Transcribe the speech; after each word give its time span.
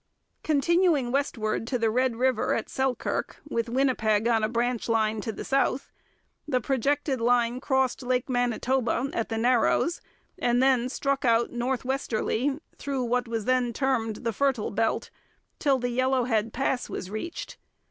Continuing 0.41 1.11
westward 1.11 1.67
to 1.67 1.77
the 1.77 1.91
Red 1.91 2.15
River 2.15 2.55
at 2.55 2.69
Selkirk, 2.71 3.39
with 3.47 3.69
Winnipeg 3.69 4.27
on 4.27 4.43
a 4.43 4.49
branch 4.49 4.89
line 4.89 5.21
to 5.21 5.31
the 5.31 5.43
south, 5.45 5.91
the 6.47 6.59
projected 6.59 7.21
line 7.21 7.59
crossed 7.59 8.01
Lake 8.01 8.27
Manitoba 8.27 9.11
at 9.13 9.29
the 9.29 9.37
Narrows, 9.37 10.01
and 10.39 10.59
then 10.59 10.89
struck 10.89 11.23
out 11.23 11.51
northwesterly, 11.51 12.57
through 12.79 13.03
what 13.03 13.27
was 13.27 13.45
then 13.45 13.73
termed 13.73 14.15
the 14.23 14.33
'Fertile 14.33 14.71
Belt,' 14.71 15.11
till 15.59 15.77
the 15.77 15.95
Yellowhead 15.95 16.51
Pass 16.51 16.89
was 16.89 17.11
reached. 17.11 17.57